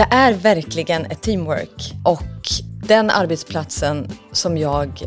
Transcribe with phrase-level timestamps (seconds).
[0.00, 2.22] Det är verkligen ett teamwork och
[2.88, 5.02] den arbetsplatsen som jag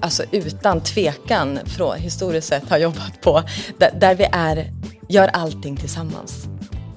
[0.00, 3.42] alltså utan tvekan från historiskt sett har jobbat på
[3.78, 4.70] där, där vi är,
[5.08, 6.46] gör allting tillsammans.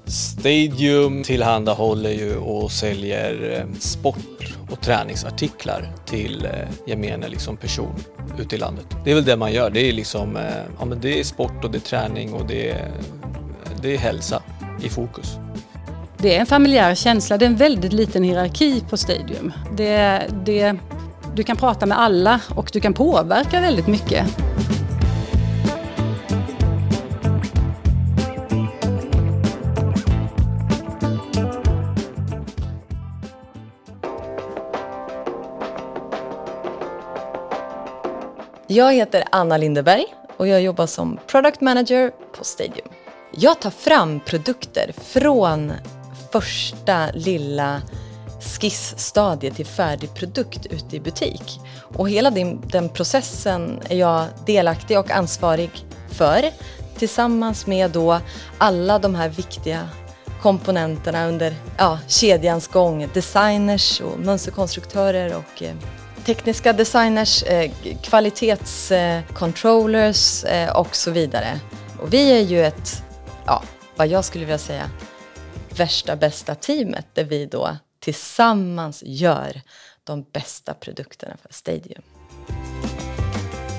[0.05, 6.52] Stadium tillhandahåller ju och säljer eh, sport och träningsartiklar till eh,
[6.88, 7.96] gemene liksom person
[8.39, 8.86] ute i landet.
[9.04, 9.70] Det är väl det man gör.
[9.70, 10.43] Det är, liksom, eh,
[10.80, 12.91] ja, men det är sport och det är träning och det är,
[13.82, 14.43] det är hälsa
[14.84, 15.38] i fokus.
[16.25, 17.38] Det är en familjär känsla.
[17.38, 19.54] Det är en väldigt liten hierarki på Stadium.
[19.78, 20.75] Det, det,
[21.36, 24.25] du kan prata med alla och du kan påverka väldigt mycket.
[38.67, 40.06] Jag heter Anna Lindeberg
[40.38, 42.88] och jag jobbar som Product Manager på Stadium.
[43.31, 45.73] Jag tar fram produkter från
[46.41, 47.81] första lilla
[48.41, 51.59] skissstadiet till färdig produkt ute i butik.
[51.81, 56.45] Och hela den, den processen är jag delaktig och ansvarig för
[56.97, 58.19] tillsammans med då
[58.58, 59.89] alla de här viktiga
[60.41, 63.09] komponenterna under ja, kedjans gång.
[63.13, 65.75] Designers och mönsterkonstruktörer och eh,
[66.25, 67.72] tekniska designers, eh,
[68.03, 71.59] kvalitetscontrollers eh, eh, och så vidare.
[72.02, 73.03] Och vi är ju ett,
[73.45, 73.63] ja,
[73.95, 74.89] vad jag skulle vilja säga,
[75.78, 79.62] värsta bästa teamet där vi då tillsammans gör
[80.04, 82.02] de bästa produkterna för Stadium.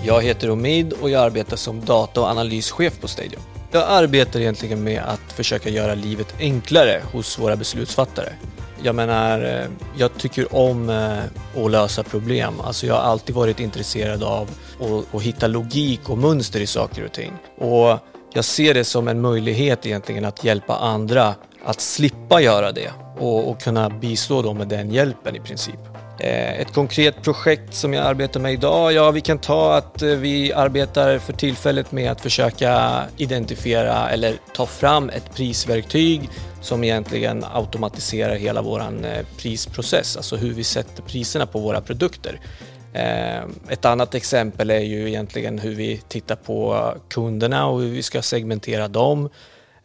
[0.05, 3.43] Jag heter Omid och jag arbetar som data och analyschef på Stadium.
[3.73, 8.33] Jag arbetar egentligen med att försöka göra livet enklare hos våra beslutsfattare.
[8.83, 12.61] Jag menar, eh, jag tycker om eh, att lösa problem.
[12.61, 14.51] Alltså jag har alltid varit intresserad av
[15.13, 17.33] att hitta logik och mönster i saker och ting.
[17.59, 17.99] Och
[18.33, 21.35] jag ser det som en möjlighet egentligen att hjälpa andra
[21.67, 25.81] att slippa göra det och, och kunna bistå dem med den hjälpen i princip.
[26.19, 30.09] Eh, ett konkret projekt som jag arbetar med idag, ja vi kan ta att eh,
[30.09, 36.31] vi arbetar för tillfället med att försöka identifiera eller ta fram ett prisverktyg
[36.61, 42.41] som egentligen automatiserar hela vår eh, prisprocess, alltså hur vi sätter priserna på våra produkter.
[43.69, 48.23] Ett annat exempel är ju egentligen hur vi tittar på kunderna och hur vi ska
[48.23, 49.29] segmentera dem.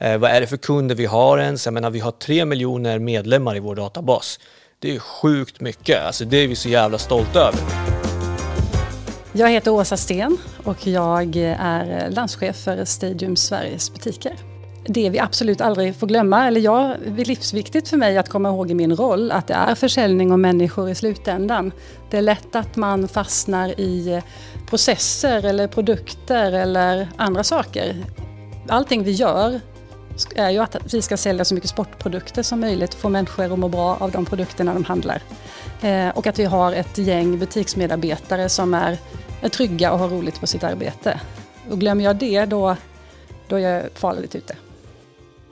[0.01, 1.65] Eh, vad är det för kunder vi har ens?
[1.65, 4.39] Jag menar, vi har tre miljoner medlemmar i vår databas.
[4.79, 6.03] Det är sjukt mycket.
[6.05, 7.59] Alltså det är vi så jävla stolta över.
[9.33, 14.33] Jag heter Åsa Sten och jag är landschef för Stadium Sveriges butiker.
[14.85, 18.49] Det vi absolut aldrig får glömma, eller jag, det är livsviktigt för mig att komma
[18.49, 21.71] ihåg i min roll, att det är försäljning och människor i slutändan.
[22.09, 24.21] Det är lätt att man fastnar i
[24.69, 27.95] processer eller produkter eller andra saker.
[28.67, 29.59] Allting vi gör
[30.35, 33.59] är ju att vi ska sälja så mycket sportprodukter som möjligt och få människor att
[33.59, 35.21] må bra av de produkterna de handlar.
[35.81, 38.97] Eh, och att vi har ett gäng butiksmedarbetare som är,
[39.41, 41.19] är trygga och har roligt på sitt arbete.
[41.69, 42.75] Och glömmer jag det då,
[43.47, 44.55] då är jag farligt ute.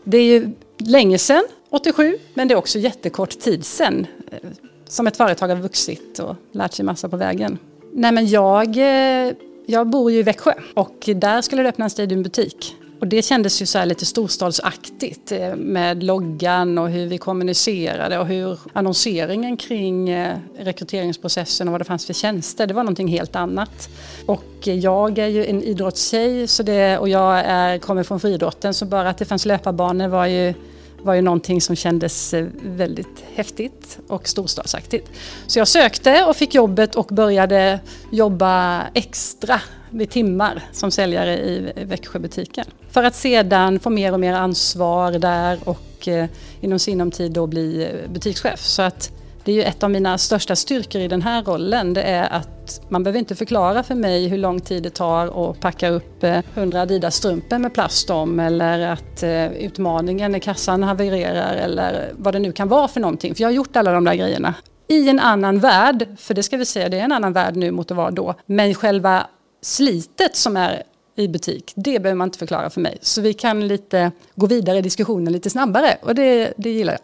[0.04, 4.50] Det är ju länge sedan, 87, men det är också jättekort tid sedan eh,
[4.88, 7.58] som ett företag har vuxit och lärt sig massa på vägen.
[7.94, 9.34] Nej men jag, eh,
[9.66, 13.62] jag bor ju i Växjö och där skulle det öppna en Stadiumbutik och det kändes
[13.62, 20.10] ju så lite storstadsaktigt eh, med loggan och hur vi kommunicerade och hur annonseringen kring
[20.10, 23.90] eh, rekryteringsprocessen och vad det fanns för tjänster, det var någonting helt annat.
[24.26, 28.86] Och jag är ju en idrottstjej så det, och jag är, kommer från friidrotten så
[28.86, 30.54] bara att det fanns löparbanor var ju
[31.02, 35.12] var ju någonting som kändes eh, väldigt häftigt och storstadsaktigt.
[35.48, 37.80] Så jag sökte och fick jobbet och började
[38.12, 42.66] jobba extra vid timmar som säljare i Växjöbutiken.
[42.92, 46.26] För att sedan få mer och mer ansvar där och eh,
[46.62, 48.60] inom sinom tid då bli eh, butikschef.
[48.60, 49.12] Så att
[49.44, 51.94] det är ju ett av mina största styrkor i den här rollen.
[51.94, 55.60] Det är att man behöver inte förklara för mig hur lång tid det tar att
[55.60, 59.24] packa upp eh, 100 Adidas-strumpor med plast om eller att
[59.60, 63.36] utmaningen när kassan havererar eller vad det nu kan vara för någonting.
[63.36, 64.54] För jag har gjort alla de där grejerna.
[64.88, 67.72] I en annan värld, för det ska vi säga, det är en annan värld nu
[67.72, 68.36] mot att vara då.
[68.46, 69.28] Men själva
[69.62, 70.84] slitet som är
[71.20, 72.98] i butik, det behöver man inte förklara för mig.
[73.02, 77.02] Så vi kan lite gå vidare i diskussionen lite snabbare och det, det gillar jag.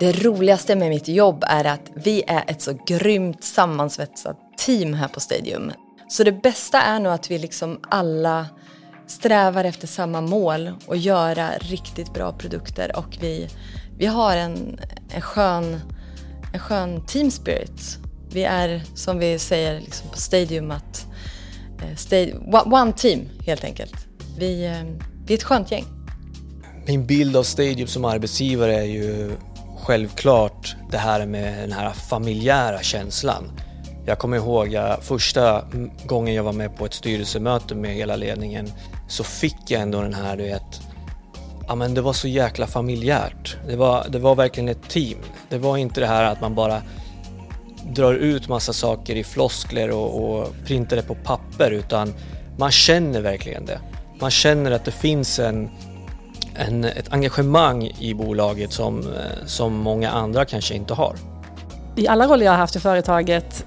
[0.00, 5.08] Det roligaste med mitt jobb är att vi är ett så grymt sammansvetsat team här
[5.08, 5.72] på Stadium.
[6.08, 8.46] Så det bästa är nog att vi liksom alla
[9.06, 13.48] strävar efter samma mål och göra riktigt bra produkter och vi,
[13.98, 14.80] vi har en,
[15.14, 15.80] en skön
[16.52, 17.98] en skön team spirit.
[18.30, 21.06] Vi är, som vi säger liksom på Stadium, att
[21.82, 23.94] eh, stay, one team helt enkelt.
[24.38, 24.82] vi, eh,
[25.26, 25.84] vi är ett skönt gäng.
[26.86, 29.32] Min bild av Stadium som arbetsgivare är ju
[29.78, 33.50] självklart det här med den här familjära känslan.
[34.06, 35.64] Jag kommer ihåg jag, första
[36.06, 38.72] gången jag var med på ett styrelsemöte med hela ledningen
[39.08, 40.80] så fick jag ändå den här, du vet,
[41.68, 43.56] ja men det var så jäkla familjärt.
[43.68, 45.18] Det var, det var verkligen ett team.
[45.48, 46.82] Det var inte det här att man bara
[47.94, 52.14] drar ut massa saker i floskler och, och printar det på papper utan
[52.58, 53.80] man känner verkligen det.
[54.20, 55.70] Man känner att det finns en,
[56.54, 61.16] en, ett engagemang i bolaget som, eh, som många andra kanske inte har.
[61.96, 63.64] I alla roller jag har haft i företaget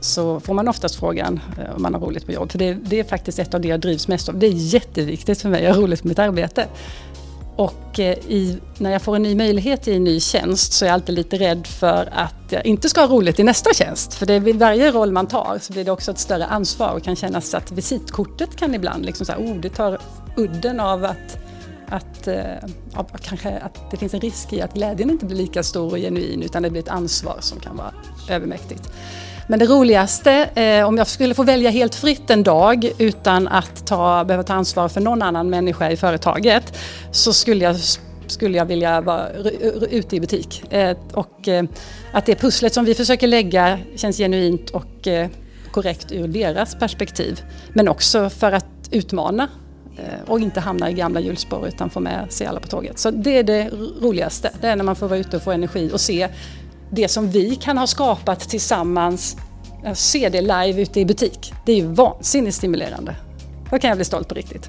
[0.00, 2.52] så får man oftast frågan eh, om man har roligt på jobbet.
[2.52, 4.38] För det, det, är faktiskt ett av det jag drivs mest av.
[4.38, 6.66] Det är jätteviktigt för mig att ha roligt på mitt arbete.
[7.58, 10.88] Och eh, i, när jag får en ny möjlighet i en ny tjänst så är
[10.88, 14.14] jag alltid lite rädd för att jag inte ska ha roligt i nästa tjänst.
[14.14, 16.94] För det är vid varje roll man tar så blir det också ett större ansvar
[16.94, 19.98] och kan kännas att visitkortet kan ibland liksom så här, oh, det tar
[20.36, 21.38] udden av att
[21.88, 25.62] att, eh, ja, kanske att det finns en risk i att glädjen inte blir lika
[25.62, 27.92] stor och genuin utan det blir ett ansvar som kan vara
[28.30, 28.90] övermäktigt.
[29.50, 33.86] Men det roligaste, eh, om jag skulle få välja helt fritt en dag utan att
[33.86, 36.78] ta, behöva ta ansvar för någon annan människa i företaget
[37.12, 37.76] så skulle jag
[38.26, 39.30] skulle jag vilja vara
[39.90, 40.72] ute i butik.
[40.72, 41.64] Eh, och eh,
[42.12, 45.28] att det pusslet som vi försöker lägga känns genuint och eh,
[45.70, 47.42] korrekt ur deras perspektiv.
[47.72, 49.48] Men också för att utmana
[49.96, 52.98] eh, och inte hamna i gamla hjulspår utan få med sig alla på tåget.
[52.98, 54.50] Så det är det roligaste.
[54.60, 56.28] Det är när man får vara ute och få energi och se
[56.90, 59.36] det som vi kan ha skapat tillsammans,
[59.94, 61.52] se det live ute i butik.
[61.66, 63.14] Det är ju vansinnigt stimulerande.
[63.70, 64.68] Då kan jag bli stolt på riktigt.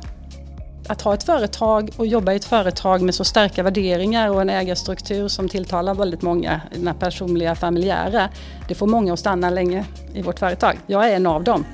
[0.87, 4.49] Att ha ett företag och jobba i ett företag med så starka värderingar och en
[4.49, 8.29] ägarstruktur som tilltalar väldigt många, den personliga, familjära,
[8.67, 10.79] det får många att stanna länge i vårt företag.
[10.87, 11.65] Jag är en av dem.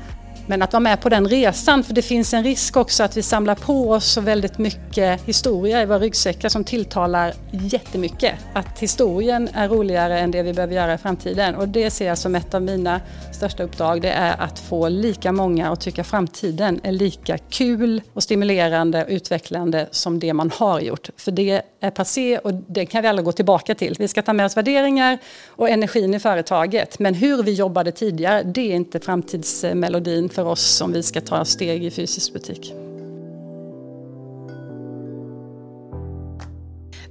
[0.48, 3.22] Men att vara med på den resan, för det finns en risk också att vi
[3.22, 8.36] samlar på oss så väldigt mycket historia i våra ryggsäckar som tilltalar jättemycket.
[8.54, 12.18] Att historien är roligare än det vi behöver göra i framtiden och det ser jag
[12.18, 13.02] som ett av mina
[13.34, 14.02] största uppdrag.
[14.02, 19.10] Det är att få lika många att tycka framtiden är lika kul och stimulerande och
[19.10, 21.10] utvecklande som det man har gjort.
[21.18, 23.96] För det är passé och det kan vi alla gå tillbaka till.
[24.00, 25.18] Vi ska ta med oss värderingar
[25.48, 27.00] och energin i företaget.
[27.00, 31.46] Men hur vi jobbade tidigare, det är inte framtidsmelodin för oss om vi ska ta
[31.46, 32.74] steg i fysisk butik.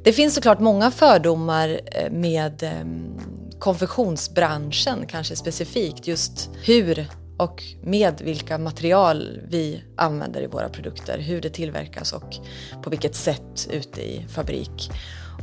[0.05, 2.71] Det finns såklart många fördomar eh, med eh,
[3.59, 6.07] konfektionsbranschen kanske specifikt.
[6.07, 7.07] Just hur
[7.37, 12.35] och med vilka material vi använder i våra produkter, hur det tillverkas och
[12.83, 14.91] på vilket sätt ute i fabrik.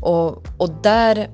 [0.02, 0.28] Och,
[0.58, 1.30] och där,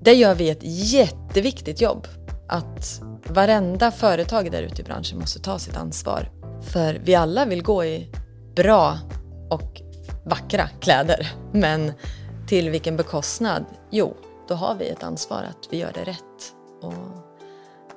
[0.00, 2.06] där gör vi ett jätteviktigt jobb.
[2.48, 6.30] Att varenda företag där ute i branschen måste ta sitt ansvar.
[6.62, 8.10] För vi alla vill gå i
[8.56, 8.98] bra
[9.50, 9.82] och
[10.24, 11.32] vackra kläder.
[11.52, 11.92] Men
[12.46, 13.64] till vilken bekostnad?
[13.90, 14.16] Jo,
[14.48, 16.54] då har vi ett ansvar att vi gör det rätt.
[16.82, 16.94] Och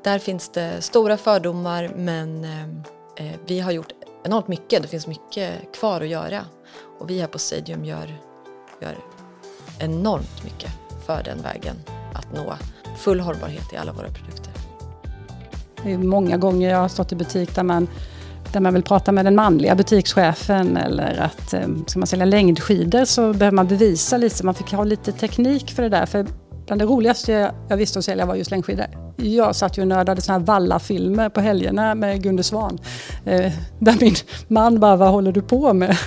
[0.04, 2.64] där finns det stora fördomar men eh,
[3.16, 3.92] eh vi har gjort
[4.24, 4.82] enormt mycket.
[4.82, 6.46] Det finns mycket kvar att göra.
[7.00, 8.22] Och vi här på Stadium gör,
[8.82, 8.98] gör
[9.80, 10.72] enormt mycket
[11.06, 11.76] för den vägen
[12.14, 12.58] att nå
[12.98, 14.47] full hållbarhet i alla våra produkter.
[15.84, 17.88] Det är många gånger jag har stått i butik där man,
[18.52, 23.06] där man vill prata med den manliga butikschefen eller att eh, ska man sälja längdskidor
[23.06, 26.06] så behöver man bevisa lite, man fick ha lite teknik för det där.
[26.06, 26.26] För
[26.66, 28.86] bland det roligaste jag visste att sälja var just längdskidor.
[29.18, 32.80] Jag satt ju och nördade såna här vallafilmer på helgerna med Gunde Svan.
[33.26, 34.16] Eh, där min
[34.48, 35.98] man bara, vad håller du på med?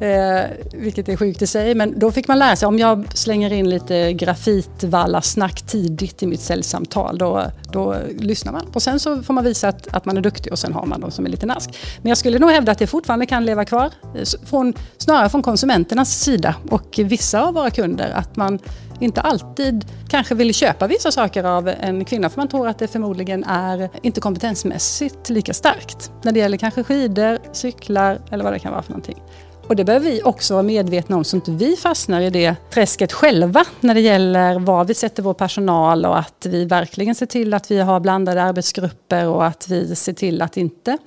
[0.00, 1.74] Eh, vilket är sjukt i sig.
[1.74, 6.40] Men då fick man lära sig, om jag slänger in lite grafitvallasnack tidigt i mitt
[6.40, 8.66] säljsamtal, då, då lyssnar man.
[8.72, 11.00] Och sen så får man visa att, att man är duktig och sen har man
[11.00, 11.78] de som är lite nask.
[12.02, 15.42] Men jag skulle nog hävda att det fortfarande kan leva kvar, eh, från, snarare från
[15.42, 18.10] konsumenternas sida och vissa av våra kunder.
[18.10, 18.58] Att man
[19.00, 22.88] inte alltid kanske vill köpa vissa saker av en kvinna för man tror att det
[22.88, 26.12] förmodligen är inte kompetensmässigt lika starkt.
[26.22, 29.22] När det gäller kanske skidor, cyklar eller vad det kan vara för någonting.
[29.70, 32.56] Och det behöver vi också vara medvetna om så att inte vi fastnar i det
[32.70, 37.26] träsket själva när det gäller var vi sätter vår personal och att vi verkligen ser
[37.26, 40.98] till att vi har blandade arbetsgrupper och att vi ser till att inte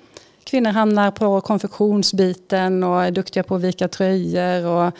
[0.43, 4.93] kvinnor hamnar på konfektionsbiten och är duktiga på att vika tröjor och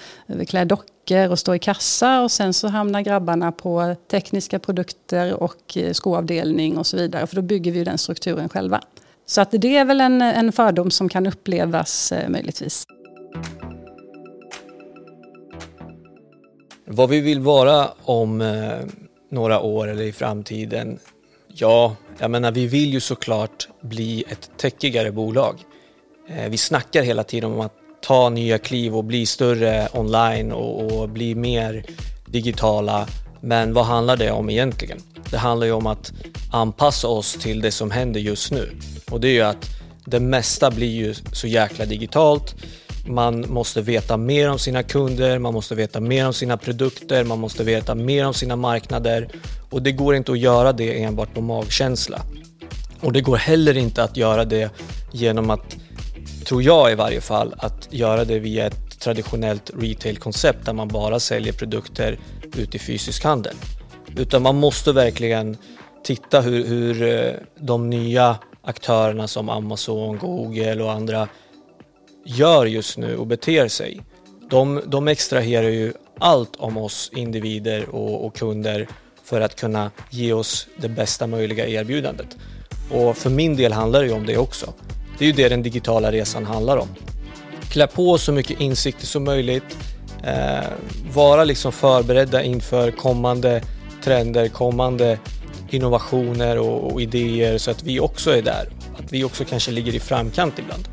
[0.47, 5.77] klä dockor och stå i kassa och sen så hamnar grabbarna på tekniska produkter och
[5.91, 7.27] skoavdelning och så vidare.
[7.27, 8.81] För då bygger vi den strukturen själva.
[9.25, 12.85] Så att det är väl en, en fördom som kan upplevas eh, möjligtvis.
[16.85, 18.79] Vad vi vill vara om eh,
[19.31, 20.99] några år eller i framtiden
[21.55, 25.59] Ja, jag menar vi vill ju såklart bli ett täckigare bolag.
[26.29, 30.91] Eh, vi snackar hela tiden om att ta nya kliv och bli större online och,
[30.91, 31.85] och bli mer
[32.25, 33.07] digitala.
[33.41, 34.97] Men vad handlar det om egentligen?
[35.31, 36.11] Det handlar ju om att
[36.51, 38.69] anpassa oss till det som händer just nu.
[39.11, 39.69] Och det är ju att
[40.05, 42.55] det mesta blir ju så jäkla digitalt.
[43.07, 47.39] Man måste veta mer om sina kunder, man måste veta mer om sina produkter, man
[47.39, 49.29] måste veta mer om sina marknader
[49.69, 52.21] och det går inte att göra det enbart på magkänsla.
[53.01, 54.71] Och det går heller inte att göra det
[55.11, 55.75] genom att,
[56.45, 61.19] tror jag i varje fall, att göra det via ett traditionellt retail-koncept där man bara
[61.19, 62.19] säljer produkter
[62.55, 63.55] ut i fysisk handel.
[64.17, 65.57] Utan man måste verkligen
[66.03, 71.27] titta hur, hur eh, de nya aktörerna som Amazon, Google och andra
[72.25, 74.01] gör just nu och beter sig.
[74.49, 78.87] De, de extraherar ju allt om oss individer och, och kunder
[79.23, 82.37] för att kunna ge oss det bästa möjliga erbjudandet.
[82.91, 84.73] Och för min del handlar det ju om det också.
[85.17, 86.87] Det är ju det den digitala resan handlar om.
[87.69, 89.77] Klä på så mycket insikter som möjligt,
[90.23, 90.69] eh,
[91.13, 93.61] vara liksom förberedda inför kommande
[94.03, 95.19] trender, kommande
[95.69, 98.69] innovationer och, och, idéer så att vi också är där.
[98.97, 100.87] Att vi också kanske ligger i framkant ibland.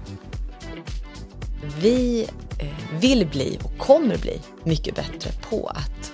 [1.80, 6.12] Vi eh, vill bli och kommer bli mycket bättre på att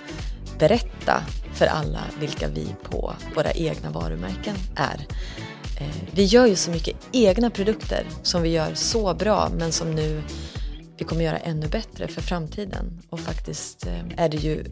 [0.58, 1.22] berätta
[1.54, 5.06] för alla vilka vi på våra egna varumärken är.
[5.80, 9.90] Eh, vi gör ju så mycket egna produkter som vi gör så bra men som
[9.90, 10.22] nu
[10.98, 13.02] vi kommer göra ännu bättre för framtiden.
[13.10, 14.64] Och faktiskt eh, är det ju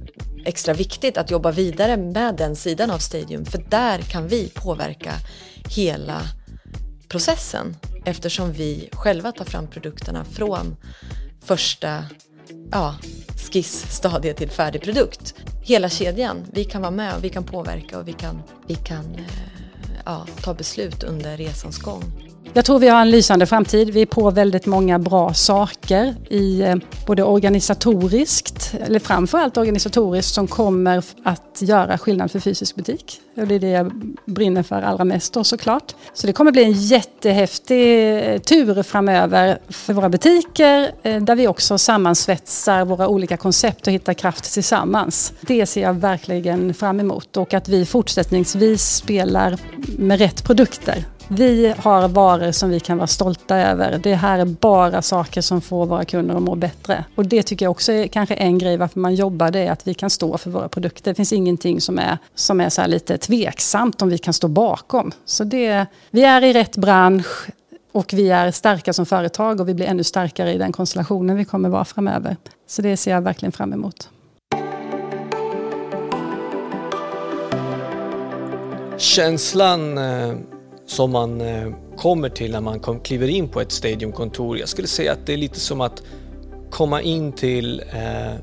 [0.44, 5.12] extra viktigt att jobba vidare med den sidan av Stadium för där kan vi påverka
[5.68, 6.22] hela
[7.08, 10.76] processen eftersom vi själva tar fram produkterna från
[11.40, 12.04] första
[12.70, 12.96] ja,
[13.36, 15.34] skissstadiet till färdig produkt.
[15.62, 16.44] Hela kedjan.
[16.52, 19.24] Vi kan vara med och vi kan påverka och vi kan, vi kan eh,
[20.04, 22.23] ja, ta beslut under resans gång.
[22.56, 23.90] Jag tror vi har en lysande framtid.
[23.90, 30.46] Vi är på väldigt många bra saker i eh, både organisatoriskt, eller framförallt organisatoriskt, som
[30.46, 33.20] kommer att göra skillnad för fysisk butik.
[33.36, 33.92] Och det är det jag
[34.26, 35.94] brinner för allra mest då såklart.
[36.12, 41.48] Så det kommer bli en jättehäftig eh, tur framöver för våra butiker eh, där vi
[41.48, 45.32] också sammansvetsar våra olika koncept och hittar kraft tillsammans.
[45.40, 49.58] Det ser jag verkligen fram emot och att vi fortsättningsvis spelar
[49.98, 54.00] med rätt produkter vi har varor som vi kan vara stolta över.
[54.02, 57.04] Det här är bara saker som får våra kunder att må bättre.
[57.14, 59.88] Och det tycker jag också är kanske en grej varför man jobbar, det är att
[59.88, 61.10] vi kan stå för våra produkter.
[61.10, 65.12] Det finns ingenting som är, som är så lite tveksamt om vi kan stå bakom.
[65.24, 67.48] Så det, vi är i rätt bransch
[67.92, 71.44] och vi är starka som företag och vi blir ännu starkare i den konstellationen vi
[71.44, 72.36] kommer vara framöver.
[72.66, 74.08] Så det ser jag verkligen fram emot.
[78.98, 80.34] Känslan eh,
[80.86, 84.58] som man eh, kommer till när man kom, kliver in på ett stadiumkontor.
[84.58, 86.02] Jag skulle säga att det är lite som att
[86.70, 88.34] komma in till, eh,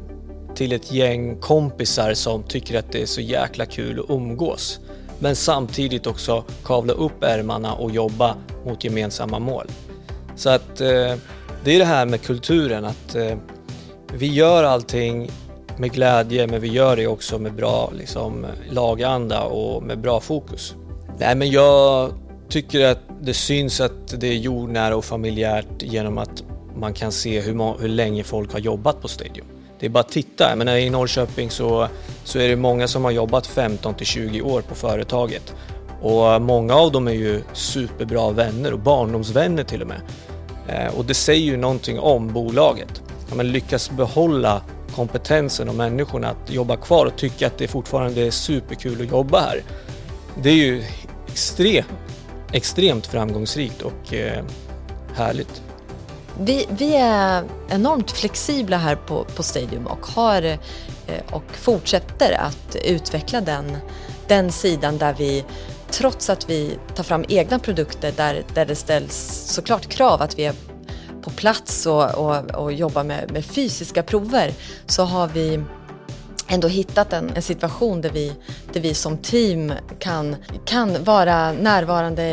[0.55, 4.79] till ett gäng kompisar som tycker att det är så jäkla kul att umgås.
[5.19, 9.67] Men samtidigt också kavla upp ärmarna och jobba mot gemensamma mål.
[10.35, 11.15] Så att eh,
[11.63, 13.37] det är det här med kulturen att eh,
[14.13, 15.29] vi gör allting
[15.77, 20.75] med glädje men vi gör det också med bra liksom, laganda och med bra fokus.
[21.19, 22.11] Nej men jag
[22.51, 26.43] tycker att det syns att det är jordnära och familjärt genom att
[26.75, 29.45] man kan se hur, hur länge folk har jobbat på Stadium.
[29.79, 30.49] Det är bara att titta.
[30.49, 31.87] Jag menar, I Norrköping så,
[32.23, 35.53] så är det många som har jobbat 15 till 20 år på företaget.
[36.01, 40.01] Och många av dem är ju superbra vänner och barndomsvänner till och med.
[40.67, 43.01] Eh, och det säger ju någonting om bolaget.
[43.29, 44.61] Att men lyckas behålla
[44.95, 49.39] kompetensen och människorna att jobba kvar och tycka att det fortfarande är superkul att jobba
[49.39, 49.63] här.
[50.43, 50.83] Det är ju
[51.27, 51.87] extremt
[52.53, 54.43] extremt framgångsrikt och eh,
[55.15, 55.61] härligt.
[56.39, 60.57] Vi, vi, är enormt flexibla här på, på Stadium och, har, eh,
[61.31, 63.77] och fortsätter att utveckla den,
[64.27, 65.45] den sidan där vi
[65.89, 70.45] trots att vi tar fram egna produkter där, där det ställs såklart krav att vi
[70.45, 70.53] är
[71.21, 74.53] på plats och, och, och jobbar med, med fysiska prover
[74.85, 75.63] så har vi
[76.51, 78.33] ändå hittat en, en, situation där vi,
[78.73, 82.23] där vi som team kan, kan vara närvarande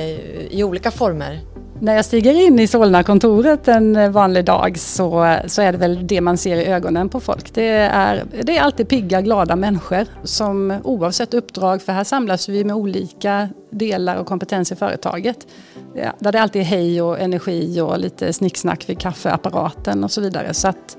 [0.50, 1.40] i olika former.
[1.80, 6.20] När jag stiger in i Solna-kontoret en vanlig dag så, så är det väl det
[6.20, 7.54] man ser i ögonen på folk.
[7.54, 12.64] Det är, det är alltid pigga, glada människor som oavsett uppdrag, för här samlas vi
[12.64, 15.46] med olika delar och kompetens i företaget.
[15.94, 20.20] Ja, där det alltid är hej och energi och lite snicksnack vid kaffeapparaten och så
[20.20, 20.54] vidare.
[20.54, 20.96] Så att,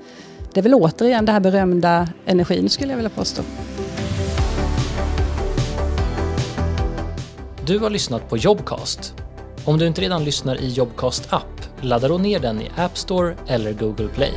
[0.54, 3.42] det är väl återigen det här berömda energin skulle jag vilja påstå.
[7.66, 9.14] Du har lyssnat på Jobcast.
[9.64, 13.34] Om du inte redan lyssnar i Jobcast app ladda då ner den i App Store
[13.46, 14.32] eller Google Play.